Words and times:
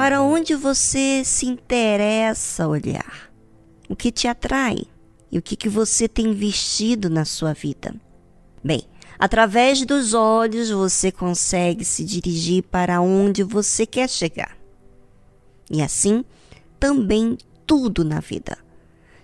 Para 0.00 0.22
onde 0.22 0.54
você 0.54 1.22
se 1.26 1.44
interessa 1.44 2.66
olhar? 2.66 3.30
O 3.86 3.94
que 3.94 4.10
te 4.10 4.26
atrai? 4.26 4.84
E 5.30 5.36
o 5.36 5.42
que, 5.42 5.54
que 5.54 5.68
você 5.68 6.08
tem 6.08 6.28
investido 6.28 7.10
na 7.10 7.26
sua 7.26 7.52
vida? 7.52 7.94
Bem, 8.64 8.80
através 9.18 9.84
dos 9.84 10.14
olhos 10.14 10.70
você 10.70 11.12
consegue 11.12 11.84
se 11.84 12.02
dirigir 12.02 12.62
para 12.62 13.02
onde 13.02 13.42
você 13.42 13.84
quer 13.84 14.08
chegar. 14.08 14.56
E 15.70 15.82
assim, 15.82 16.24
também 16.78 17.36
tudo 17.66 18.02
na 18.02 18.20
vida. 18.20 18.56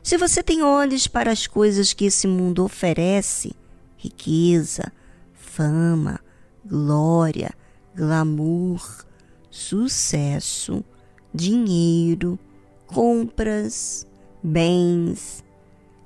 Se 0.02 0.18
você 0.18 0.42
tem 0.42 0.62
olhos 0.62 1.06
para 1.06 1.32
as 1.32 1.46
coisas 1.46 1.94
que 1.94 2.04
esse 2.04 2.26
mundo 2.26 2.62
oferece, 2.62 3.56
riqueza, 3.96 4.92
fama, 5.32 6.20
glória, 6.66 7.54
glamour, 7.96 9.06
sucesso, 9.56 10.84
dinheiro, 11.32 12.38
compras, 12.86 14.06
bens, 14.42 15.42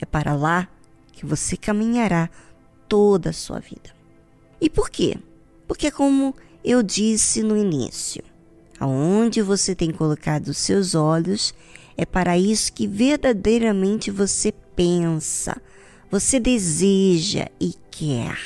é 0.01 0.07
para 0.07 0.35
lá 0.35 0.69
que 1.13 1.27
você 1.27 1.57
caminhará 1.57 2.31
toda 2.89 3.31
a 3.31 3.33
sua 3.33 3.59
vida. 3.59 3.91
E 4.61 4.71
por 4.71 4.89
quê? 4.89 5.19
Porque, 5.67 5.91
como 5.91 6.35
eu 6.65 6.83
disse 6.83 7.43
no 7.43 7.57
início, 7.57 8.23
aonde 8.79 9.43
você 9.43 9.75
tem 9.75 9.91
colocado 9.91 10.49
os 10.49 10.59
seus 10.59 10.95
olhos 10.95 11.53
é 11.97 12.07
para 12.07 12.39
isso 12.39 12.73
que 12.73 12.87
verdadeiramente 12.87 14.11
você 14.11 14.53
pensa, 14.53 15.61
você 16.09 16.39
deseja 16.39 17.49
e 17.61 17.75
quer. 17.91 18.39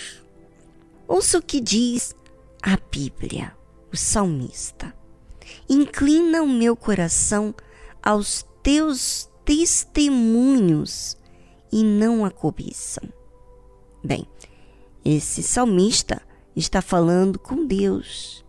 Ouça 1.06 1.38
o 1.38 1.42
que 1.42 1.60
diz 1.60 2.14
a 2.62 2.78
Bíblia, 2.90 3.54
o 3.94 3.96
salmista. 3.96 4.92
Inclina 5.68 6.42
o 6.42 6.48
meu 6.48 6.74
coração 6.74 7.54
aos 8.02 8.44
teus 8.60 9.30
testemunhos 9.44 11.16
e 11.70 11.84
não 11.84 12.24
a 12.24 12.30
cobiça. 12.30 13.00
Bem, 14.02 14.26
esse 15.04 15.44
salmista 15.44 16.20
está 16.56 16.82
falando 16.82 17.38
com 17.38 17.64
Deus, 17.64 18.44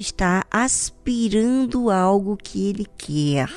está 0.00 0.46
aspirando 0.50 1.90
algo 1.90 2.34
que 2.34 2.70
ele 2.70 2.86
quer 2.96 3.50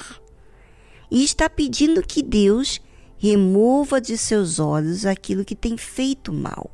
e 1.10 1.24
está 1.24 1.50
pedindo 1.50 2.06
que 2.06 2.22
Deus 2.22 2.82
remova 3.18 4.02
de 4.02 4.18
seus 4.18 4.60
olhos 4.60 5.06
aquilo 5.06 5.46
que 5.46 5.56
tem 5.56 5.78
feito 5.78 6.34
mal. 6.34 6.70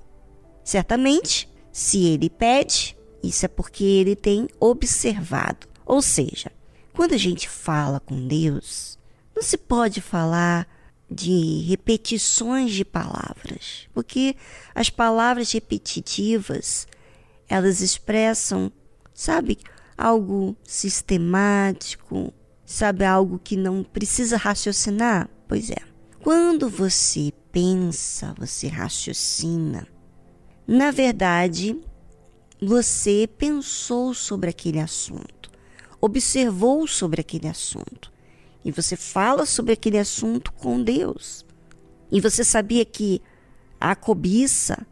Certamente, 0.64 1.48
se 1.72 2.06
ele 2.06 2.32
pede, 2.32 2.98
isso 3.28 3.46
é 3.46 3.50
porque 3.50 3.84
ele 3.84 4.16
tem 4.16 4.48
observado. 4.60 5.68
Ou 5.86 6.02
seja, 6.02 6.52
quando 6.94 7.14
a 7.14 7.18
gente 7.18 7.50
fala 7.50 8.00
com 8.00 8.28
Deus, 8.28 8.98
não 9.36 9.44
se 9.44 9.58
pode 9.58 10.02
falar 10.02 10.68
de 11.10 11.62
repetições 11.68 12.72
de 12.72 12.84
palavras, 12.84 13.88
porque 13.94 14.36
as 14.74 14.90
palavras 14.90 15.52
repetitivas, 15.52 16.88
elas 17.48 17.82
expressam, 17.82 18.72
sabe, 19.14 19.60
algo 19.98 20.58
sistemático, 20.64 22.34
Sabe 22.66 23.06
algo 23.06 23.38
que 23.38 23.56
não 23.56 23.84
precisa 23.84 24.38
raciocinar? 24.38 25.30
Pois 25.48 25.70
é. 25.70 25.78
Quando 26.24 26.68
você 26.68 27.32
pensa, 27.52 28.34
você 28.40 28.68
raciocina, 28.68 29.88
na 30.68 30.90
verdade, 30.90 31.80
você 32.66 33.30
pensou 33.38 34.14
sobre 34.14 34.50
aquele 34.50 34.80
assunto, 34.80 35.52
observou 36.02 36.88
sobre 36.88 37.22
aquele 37.22 37.48
assunto, 37.48 38.12
e 38.64 38.72
você 38.72 38.96
fala 38.96 39.46
sobre 39.46 39.74
aquele 39.74 40.00
assunto 40.00 40.52
com 40.54 40.82
Deus. 40.82 41.46
E 42.12 42.20
você 42.20 42.44
sabia 42.44 42.84
que 42.84 43.22
a 43.80 43.96
cobiça 43.96 44.86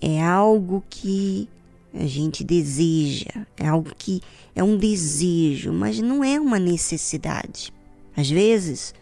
é 0.00 0.22
algo 0.22 0.84
que 0.88 1.48
a 1.92 2.06
gente 2.06 2.44
deseja, 2.44 3.46
é 3.56 3.66
algo 3.66 3.92
que 3.96 4.20
é 4.54 4.62
um 4.62 4.76
desejo, 4.76 5.72
mas 5.72 5.98
não 5.98 6.22
é 6.22 6.38
uma 6.38 6.58
necessidade. 6.58 7.72
Às 8.16 8.30
vezes, 8.30 8.94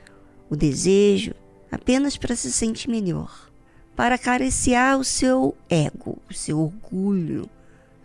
o 0.49 0.57
desejo 0.57 1.35
apenas 1.71 2.17
para 2.17 2.37
se 2.37 2.53
sentir 2.53 2.89
melhor, 2.89 3.51
para 3.95 4.15
acariciar 4.15 4.99
o 4.99 5.05
seu 5.05 5.57
ego, 5.69 6.19
o 6.31 6.35
seu 6.35 6.61
orgulho, 6.61 7.49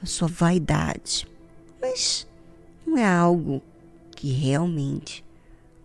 a 0.01 0.05
sua 0.05 0.27
vaidade. 0.27 1.27
Mas 1.79 2.27
não 2.85 2.97
é 2.97 3.05
algo 3.05 3.61
que 4.15 4.31
realmente 4.31 5.23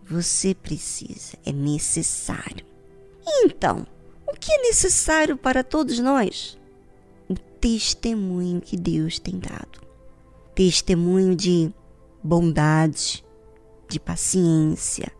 você 0.03 0.53
precisa, 0.53 1.37
é 1.45 1.51
necessário. 1.51 2.65
Então, 3.27 3.85
o 4.27 4.33
que 4.33 4.51
é 4.51 4.61
necessário 4.63 5.37
para 5.37 5.63
todos 5.63 5.99
nós? 5.99 6.57
testemunho 7.59 8.61
que 8.61 8.77
Deus 8.77 9.19
tem 9.19 9.37
dado. 9.39 9.81
Testemunho 10.55 11.35
de 11.35 11.71
bondade, 12.23 13.23
de 13.89 13.99
paciência, 13.99 15.11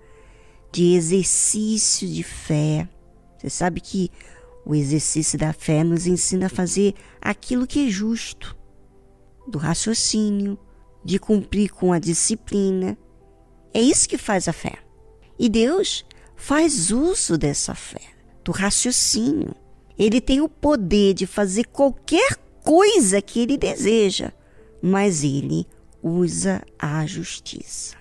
de 0.72 0.94
exercício 0.94 2.08
de 2.08 2.24
fé. 2.24 2.88
Você 3.38 3.50
sabe 3.50 3.82
que 3.82 4.12
o 4.66 4.76
exercício 4.76 5.38
da 5.38 5.54
fé 5.54 5.84
nos 5.84 6.08
ensina 6.08 6.48
a 6.48 6.50
fazer 6.50 6.96
aquilo 7.22 7.68
que 7.68 7.88
é 7.88 7.90
justo, 7.90 8.56
do 9.48 9.58
raciocínio, 9.58 10.58
de 11.04 11.18
cumprir 11.18 11.70
com 11.70 11.94
a 11.94 12.00
disciplina. 12.00 12.98
É 13.74 13.82
isso 13.82 14.10
que 14.10 14.18
faz 14.18 14.48
a 14.48 14.54
fé. 14.54 14.78
E 15.40 15.48
Deus 15.48 16.06
faz 16.36 16.92
uso 16.92 17.38
dessa 17.38 17.74
fé, 17.74 18.02
do 18.44 18.52
raciocínio 18.52 19.56
ele 19.98 20.22
tem 20.22 20.42
o 20.42 20.48
poder 20.48 21.14
de 21.14 21.26
fazer 21.26 21.66
qualquer 21.66 22.38
coisa 22.64 23.22
que 23.22 23.40
ele 23.40 23.58
deseja, 23.58 24.32
mas 24.82 25.24
ele 25.24 25.66
usa 26.04 26.62
a 26.78 27.06
justiça. 27.06 27.96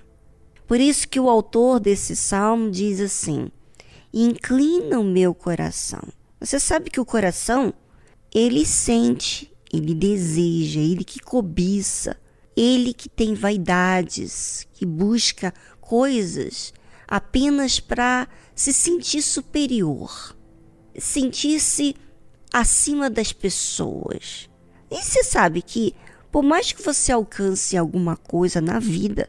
Por 0.66 0.78
isso 0.78 1.08
que 1.08 1.18
o 1.18 1.30
autor 1.30 1.80
desse 1.80 2.14
salmo 2.14 2.70
diz 2.70 3.00
assim: 3.00 3.48
Inclina 4.12 5.00
o 5.00 5.04
meu 5.04 5.34
coração. 5.34 6.02
Você 6.38 6.60
sabe 6.60 6.90
que 6.90 7.00
o 7.00 7.06
coração, 7.06 7.72
ele 8.34 8.66
sente, 8.66 9.50
ele 9.76 9.94
deseja, 9.94 10.80
ele 10.80 11.04
que 11.04 11.20
cobiça, 11.20 12.16
ele 12.56 12.92
que 12.92 13.08
tem 13.08 13.34
vaidades, 13.34 14.66
que 14.72 14.86
busca 14.86 15.52
coisas 15.80 16.72
apenas 17.06 17.78
para 17.78 18.26
se 18.54 18.72
sentir 18.72 19.22
superior 19.22 20.36
sentir-se 20.98 21.94
acima 22.52 23.10
das 23.10 23.32
pessoas. 23.32 24.48
E 24.90 25.02
você 25.02 25.22
sabe 25.22 25.62
que, 25.62 25.94
por 26.30 26.42
mais 26.42 26.72
que 26.72 26.82
você 26.82 27.12
alcance 27.12 27.76
alguma 27.76 28.16
coisa 28.16 28.60
na 28.60 28.78
vida, 28.78 29.28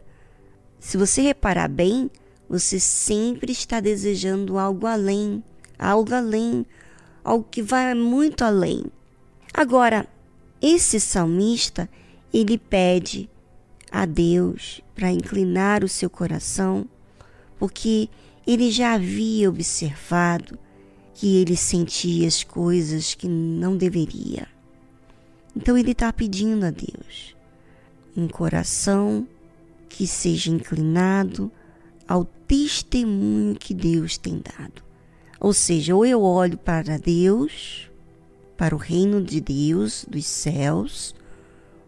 se 0.80 0.98
você 0.98 1.22
reparar 1.22 1.68
bem, 1.68 2.10
você 2.50 2.80
sempre 2.80 3.52
está 3.52 3.80
desejando 3.80 4.58
algo 4.58 4.88
além, 4.88 5.44
algo 5.78 6.14
além, 6.14 6.66
algo 7.24 7.46
que 7.50 7.62
vai 7.62 7.94
muito 7.94 8.44
além. 8.44 8.86
Agora, 9.54 10.08
esse 10.62 11.00
salmista, 11.00 11.90
ele 12.34 12.58
pede 12.58 13.30
a 13.92 14.06
Deus 14.06 14.82
para 14.96 15.12
inclinar 15.12 15.84
o 15.84 15.88
seu 15.88 16.10
coração, 16.10 16.88
porque 17.58 18.10
ele 18.46 18.72
já 18.72 18.94
havia 18.94 19.50
observado 19.50 20.58
que 21.14 21.38
ele 21.38 21.56
sentia 21.56 22.28
as 22.28 22.44
coisas 22.44 23.14
que 23.14 23.28
não 23.28 23.76
deveria. 23.76 24.48
Então 25.56 25.78
ele 25.78 25.92
está 25.92 26.14
pedindo 26.14 26.66
a 26.66 26.72
Deus 26.72 27.36
um 28.16 28.28
coração 28.28 29.28
que 29.90 30.08
seja 30.08 30.52
inclinado 30.52 31.52
ao 32.08 32.26
testemunho 32.26 33.56
que 33.56 33.74
Deus 33.74 34.18
tem 34.18 34.42
dado. 34.42 34.82
Ou 35.40 35.54
seja, 35.54 35.96
ou 35.96 36.06
eu 36.06 36.22
olho 36.22 36.58
para 36.58 36.98
Deus, 36.98 37.92
para 38.58 38.76
o 38.76 38.80
reino 38.80 39.22
de 39.22 39.40
Deus, 39.40 40.06
dos 40.10 40.26
céus, 40.26 41.16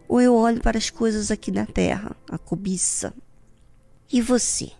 ou 0.08 0.20
eu 0.20 0.34
olho 0.34 0.60
para 0.60 0.78
as 0.78 0.90
coisas 0.90 1.30
aqui 1.30 1.50
da 1.50 1.66
terra, 1.66 2.16
a 2.28 2.38
cobiça. 2.38 3.12
E 4.12 4.22
você? 4.22 4.70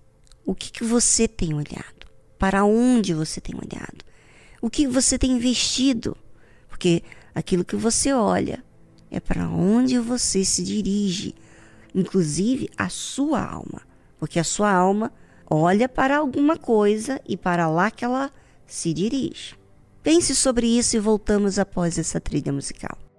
O 0.44 0.54
que, 0.54 0.70
que 0.70 0.84
você 0.84 1.28
tem 1.28 1.52
olhado? 1.54 2.06
Para 2.38 2.64
onde 2.64 3.12
você 3.12 3.40
tem 3.40 3.54
olhado? 3.54 4.04
o 4.60 4.68
que 4.68 4.86
você 4.86 5.18
tem 5.18 5.32
investido, 5.32 6.16
porque 6.68 7.02
aquilo 7.34 7.64
que 7.64 7.76
você 7.76 8.12
olha 8.12 8.62
é 9.10 9.18
para 9.18 9.48
onde 9.48 9.98
você 9.98 10.44
se 10.44 10.62
dirige, 10.62 11.34
inclusive 11.94 12.68
a 12.76 12.88
sua 12.88 13.42
alma, 13.42 13.82
porque 14.18 14.38
a 14.38 14.44
sua 14.44 14.70
alma 14.70 15.12
olha 15.48 15.88
para 15.88 16.18
alguma 16.18 16.56
coisa 16.56 17.20
e 17.26 17.36
para 17.36 17.68
lá 17.68 17.90
que 17.90 18.04
ela 18.04 18.30
se 18.66 18.92
dirige. 18.92 19.58
Pense 20.02 20.34
sobre 20.34 20.66
isso 20.66 20.96
e 20.96 21.00
voltamos 21.00 21.58
após 21.58 21.98
essa 21.98 22.20
trilha 22.20 22.52
musical. 22.52 23.09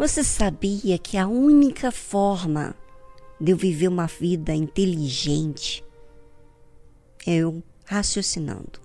Você 0.00 0.24
sabia 0.24 0.96
que 0.96 1.18
a 1.18 1.28
única 1.28 1.92
forma 1.92 2.74
de 3.38 3.52
eu 3.52 3.56
viver 3.58 3.86
uma 3.86 4.06
vida 4.06 4.54
inteligente 4.54 5.84
é 7.26 7.34
eu 7.34 7.62
raciocinando? 7.84 8.80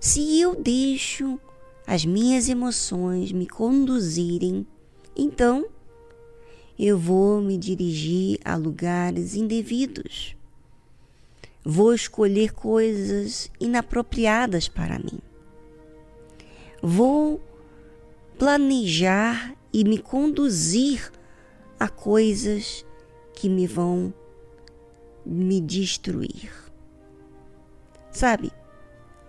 Se 0.00 0.40
eu 0.40 0.60
deixo 0.60 1.38
as 1.86 2.04
minhas 2.04 2.48
emoções 2.48 3.30
me 3.30 3.46
conduzirem, 3.46 4.66
então 5.14 5.64
eu 6.76 6.98
vou 6.98 7.40
me 7.40 7.56
dirigir 7.56 8.40
a 8.44 8.56
lugares 8.56 9.36
indevidos. 9.36 10.36
Vou 11.64 11.94
escolher 11.94 12.52
coisas 12.52 13.48
inapropriadas 13.60 14.66
para 14.66 14.98
mim. 14.98 15.20
Vou 16.82 17.40
planejar 18.36 19.56
e 19.76 19.84
me 19.84 19.98
conduzir 19.98 21.12
a 21.78 21.86
coisas 21.86 22.82
que 23.34 23.46
me 23.46 23.66
vão 23.66 24.10
me 25.22 25.60
destruir. 25.60 26.50
Sabe? 28.10 28.50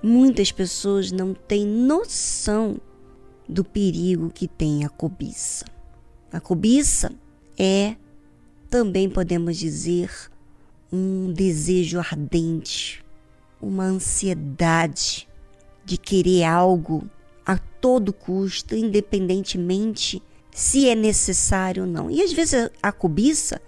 Muitas 0.02 0.50
pessoas 0.50 1.12
não 1.12 1.34
têm 1.34 1.68
noção 1.68 2.80
do 3.46 3.62
perigo 3.62 4.30
que 4.30 4.48
tem 4.48 4.86
a 4.86 4.90
cobiça. 4.90 5.66
A 6.32 6.40
cobiça 6.40 7.12
é, 7.60 7.98
também 8.70 9.10
podemos 9.10 9.58
dizer, 9.58 10.10
um 10.90 11.30
desejo 11.34 12.00
ardente, 12.00 13.04
uma 13.62 13.84
ansiedade 13.84 15.28
de 15.84 15.98
querer 15.98 16.46
algo 16.46 17.06
a 17.46 17.58
todo 17.58 18.14
custo, 18.14 18.78
independentemente 18.78 20.24
se 20.58 20.90
é 20.90 20.96
necessário 20.96 21.84
ou 21.84 21.88
não. 21.88 22.10
E 22.10 22.20
às 22.20 22.34
vezes 22.34 22.72
a 22.82 22.92
cobiça 22.92 23.62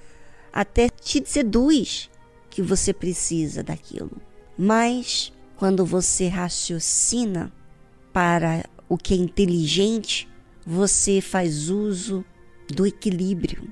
até 0.51 0.89
te 0.89 1.21
seduz 1.23 2.09
que 2.49 2.63
você 2.63 2.91
precisa 2.91 3.61
daquilo. 3.61 4.19
Mas 4.57 5.31
quando 5.55 5.85
você 5.85 6.27
raciocina 6.27 7.53
para 8.11 8.67
o 8.89 8.97
que 8.97 9.13
é 9.13 9.17
inteligente, 9.17 10.27
você 10.65 11.21
faz 11.21 11.69
uso 11.69 12.25
do 12.67 12.87
equilíbrio. 12.87 13.71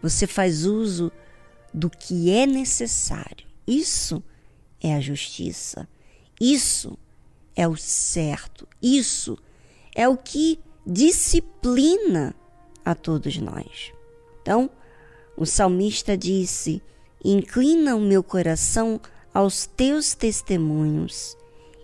Você 0.00 0.26
faz 0.26 0.64
uso 0.64 1.12
do 1.74 1.90
que 1.90 2.30
é 2.30 2.46
necessário. 2.46 3.46
Isso 3.66 4.24
é 4.80 4.94
a 4.94 5.00
justiça. 5.00 5.86
Isso 6.40 6.98
é 7.54 7.68
o 7.68 7.76
certo. 7.76 8.66
Isso 8.80 9.36
é 9.94 10.08
o 10.08 10.16
que 10.16 10.58
disciplina 10.86 12.34
a 12.86 12.94
todos 12.94 13.36
nós. 13.38 13.92
Então, 14.40 14.70
o 15.36 15.44
salmista 15.44 16.16
disse: 16.16 16.80
Inclina 17.22 17.96
o 17.96 18.00
meu 18.00 18.22
coração 18.22 19.00
aos 19.34 19.66
teus 19.66 20.14
testemunhos 20.14 21.36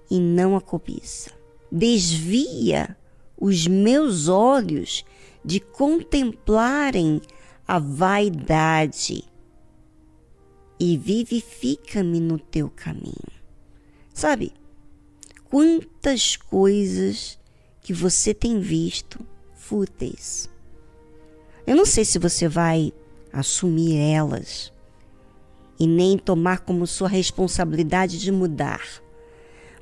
e 0.08 0.20
não 0.20 0.56
a 0.56 0.60
cobiça. 0.60 1.32
Desvia 1.70 2.96
os 3.37 3.66
meus 3.66 4.28
olhos 4.28 5.04
de 5.44 5.58
contemplarem 5.58 7.20
a 7.66 7.81
vaidade 7.81 9.24
e 10.79 10.96
vivifica-me 10.96 12.20
no 12.20 12.38
teu 12.38 12.70
caminho. 12.70 13.32
Sabe, 14.15 14.53
quantas 15.44 16.36
coisas 16.36 17.38
que 17.81 17.93
você 17.93 18.32
tem 18.32 18.60
visto 18.60 19.19
fúteis. 19.72 20.52
Eu 21.66 21.76
não 21.76 21.86
sei 21.86 22.04
se 22.04 22.19
você 22.19 22.48
vai 22.48 22.92
assumir 23.32 23.96
elas 23.96 24.72
e 25.78 25.86
nem 25.86 26.19
tomar 26.19 26.60
como 26.60 26.86
sua 26.86 27.08
responsabilidade 27.08 28.19
de 28.19 28.31
mudar. 28.31 28.82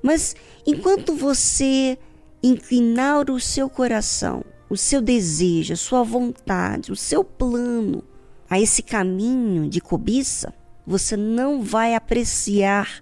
Mas 0.02 0.34
enquanto 0.66 1.14
você 1.14 1.98
inclinar 2.42 3.30
o 3.30 3.40
seu 3.40 3.68
coração, 3.68 4.44
o 4.68 4.76
seu 4.76 5.00
desejo, 5.00 5.72
a 5.72 5.76
sua 5.76 6.02
vontade, 6.02 6.92
o 6.92 6.96
seu 6.96 7.24
plano 7.24 8.04
a 8.48 8.58
esse 8.58 8.82
caminho 8.82 9.68
de 9.68 9.80
cobiça, 9.80 10.52
você 10.86 11.16
não 11.16 11.62
vai 11.62 11.94
apreciar 11.94 13.00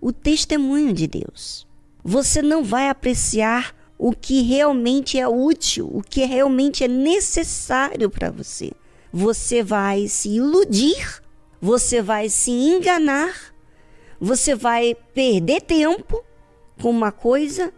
o 0.00 0.12
testemunho 0.12 0.92
de 0.92 1.06
Deus. 1.06 1.66
Você 2.02 2.42
não 2.42 2.64
vai 2.64 2.88
apreciar 2.88 3.74
o 3.98 4.12
que 4.12 4.42
realmente 4.42 5.18
é 5.18 5.26
útil, 5.26 5.90
o 5.92 6.02
que 6.02 6.24
realmente 6.24 6.84
é 6.84 6.88
necessário 6.88 8.08
para 8.08 8.30
você. 8.30 8.70
Você 9.12 9.62
vai 9.62 10.06
se 10.06 10.28
iludir 10.28 11.20
você 11.60 12.00
vai 12.00 12.28
se 12.28 12.50
enganar, 12.50 13.52
você 14.20 14.54
vai 14.54 14.96
perder 15.12 15.60
tempo 15.62 16.24
com 16.80 16.90
uma 16.90 17.10
coisa 17.10 17.72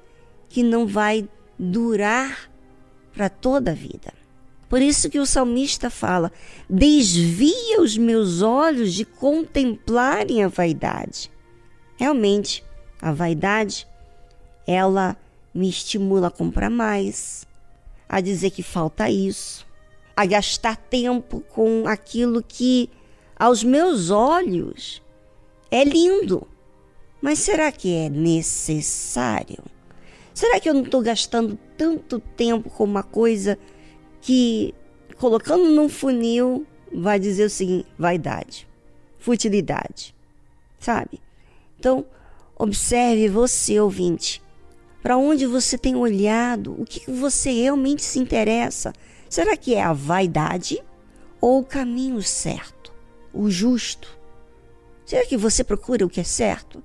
que 0.49 0.63
não 0.63 0.87
vai 0.87 1.27
durar 1.59 2.51
para 3.15 3.29
toda 3.29 3.71
a 3.71 3.75
vida. 3.75 4.13
Por 4.69 4.81
isso 4.81 5.09
que 5.09 5.19
o 5.19 5.27
salmista 5.27 5.89
fala: 5.89 6.31
desvia 6.69 7.81
os 7.81 7.97
meus 7.97 8.43
olhos 8.43 8.93
de 8.93 9.05
contemplarem 9.05 10.45
a 10.45 10.49
vaidade. 10.49 11.31
Realmente, 11.97 12.63
a 13.01 13.13
vaidade, 13.13 13.89
ela 14.67 15.17
me 15.55 15.69
estimula 15.69 16.29
a 16.29 16.31
comprar 16.31 16.71
mais, 16.71 17.47
a 18.09 18.21
dizer 18.21 18.51
que 18.51 18.63
falta 18.63 19.11
isso, 19.11 19.67
a 20.17 20.27
gastar 20.27 20.77
tempo 20.77 21.41
com 21.49 21.87
aquilo 21.87 22.43
que 22.43 22.91
aos 23.37 23.65
meus 23.65 24.11
olhos 24.11 25.03
é 25.71 25.83
lindo, 25.85 26.47
mas 27.23 27.39
será 27.39 27.71
que 27.71 27.95
é 27.95 28.09
necessário? 28.09 29.63
Será 30.35 30.59
que 30.61 30.69
eu 30.69 30.75
não 30.75 30.83
estou 30.83 31.03
gastando 31.03 31.59
tanto 31.77 32.19
tempo 32.19 32.71
com 32.71 32.85
uma 32.85 33.03
coisa 33.03 33.59
que, 34.21 34.75
colocando 35.17 35.69
num 35.71 35.89
funil, 35.89 36.67
vai 36.93 37.19
dizer 37.19 37.45
o 37.45 37.51
seguinte: 37.51 37.87
vaidade, 37.99 38.67
futilidade, 39.19 40.15
sabe? 40.79 41.21
Então, 41.79 42.05
observe 42.59 43.29
você, 43.29 43.81
ouvinte, 43.81 44.43
para 45.03 45.17
onde 45.17 45.47
você 45.47 45.79
tem 45.79 45.97
olhado, 45.97 46.75
o 46.79 46.85
que 46.85 47.11
você 47.11 47.51
realmente 47.51 48.03
se 48.03 48.19
interessa. 48.19 48.93
Será 49.29 49.57
que 49.57 49.75
é 49.75 49.83
a 49.83 49.93
vaidade 49.93 50.83
ou 51.41 51.61
o 51.61 51.65
caminho 51.65 52.23
certo? 52.23 52.81
o 53.33 53.51
justo? 53.51 54.19
Será 55.05 55.27
que 55.27 55.37
você 55.37 55.65
procura 55.65 56.05
o 56.05 56.11
que 56.11 56.21
é 56.21 56.25
certo? 56.25 56.83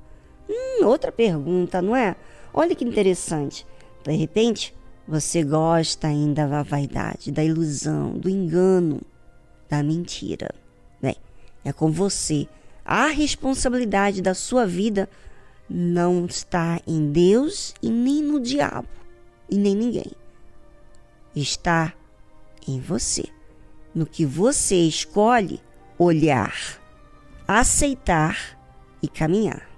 Hum, 0.49 0.85
outra 0.85 1.11
pergunta, 1.11 1.81
não 1.81 1.95
é? 1.95 2.15
Olha 2.53 2.75
que 2.75 2.83
interessante. 2.83 3.65
De 4.03 4.15
repente, 4.15 4.75
você 5.07 5.43
gosta 5.43 6.07
ainda 6.07 6.47
da 6.47 6.63
vaidade, 6.63 7.31
da 7.31 7.43
ilusão, 7.43 8.13
do 8.13 8.29
engano, 8.29 9.01
da 9.69 9.83
mentira. 9.83 10.53
Bem, 11.01 11.15
é 11.63 11.71
com 11.71 11.91
você. 11.91 12.47
A 12.83 13.07
responsabilidade 13.07 14.21
da 14.21 14.33
sua 14.33 14.65
vida 14.65 15.09
não 15.69 16.25
está 16.25 16.79
em 16.85 17.11
Deus 17.11 17.73
e 17.81 17.89
nem 17.89 18.21
no 18.21 18.39
diabo 18.39 18.87
e 19.49 19.57
nem 19.57 19.75
ninguém. 19.75 20.11
Está 21.35 21.93
em 22.67 22.79
você. 22.79 23.25
No 23.93 24.05
que 24.05 24.25
você 24.25 24.75
escolhe 24.75 25.61
olhar, 25.97 26.53
aceitar 27.47 28.59
e 29.01 29.07
caminhar. 29.07 29.74